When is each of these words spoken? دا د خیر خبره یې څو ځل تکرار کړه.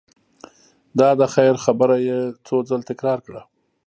دا 0.99 1.09
د 1.19 1.21
خیر 1.33 1.55
خبره 1.65 1.95
یې 2.07 2.19
څو 2.47 2.57
ځل 2.69 2.81
تکرار 2.89 3.19
کړه. 3.25 3.41